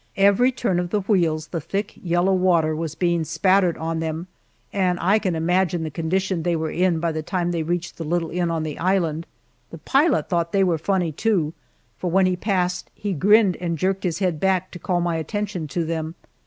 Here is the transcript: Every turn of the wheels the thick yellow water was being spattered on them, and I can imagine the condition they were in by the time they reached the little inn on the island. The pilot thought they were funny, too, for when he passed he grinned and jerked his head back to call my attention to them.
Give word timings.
Every 0.17 0.51
turn 0.51 0.79
of 0.79 0.89
the 0.89 1.01
wheels 1.01 1.49
the 1.49 1.61
thick 1.61 1.93
yellow 2.03 2.33
water 2.33 2.75
was 2.75 2.95
being 2.95 3.23
spattered 3.23 3.77
on 3.77 3.99
them, 3.99 4.25
and 4.73 4.97
I 4.99 5.19
can 5.19 5.35
imagine 5.35 5.83
the 5.83 5.91
condition 5.91 6.41
they 6.41 6.55
were 6.55 6.71
in 6.71 6.99
by 6.99 7.11
the 7.11 7.21
time 7.21 7.51
they 7.51 7.61
reached 7.61 7.97
the 7.97 8.03
little 8.03 8.31
inn 8.31 8.49
on 8.49 8.63
the 8.63 8.79
island. 8.79 9.27
The 9.69 9.77
pilot 9.77 10.27
thought 10.27 10.53
they 10.53 10.63
were 10.63 10.79
funny, 10.79 11.11
too, 11.11 11.53
for 11.99 12.09
when 12.09 12.25
he 12.25 12.35
passed 12.35 12.89
he 12.95 13.13
grinned 13.13 13.57
and 13.57 13.77
jerked 13.77 14.03
his 14.03 14.17
head 14.17 14.39
back 14.39 14.71
to 14.71 14.79
call 14.79 15.01
my 15.01 15.17
attention 15.17 15.67
to 15.67 15.85
them. 15.85 16.15